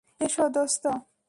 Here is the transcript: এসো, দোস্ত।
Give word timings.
এসো, 0.21 0.43
দোস্ত। 0.49 0.83